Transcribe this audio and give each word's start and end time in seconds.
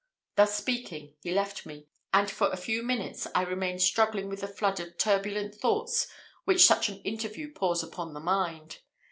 Thus 0.35 0.55
speaking, 0.55 1.13
he 1.21 1.31
left 1.31 1.63
me, 1.63 1.85
and 2.11 2.27
for 2.27 2.49
a 2.49 2.57
few 2.57 2.81
minutes 2.81 3.27
I 3.35 3.43
remained 3.43 3.83
struggling 3.83 4.29
with 4.29 4.41
the 4.41 4.47
flood 4.47 4.79
of 4.79 4.97
turbulent 4.97 5.53
thoughts 5.53 6.07
which 6.43 6.65
such 6.65 6.89
an 6.89 7.03
interview 7.03 7.51
pours 7.53 7.83
upon 7.83 8.15
the 8.15 8.19
mind. 8.19 8.79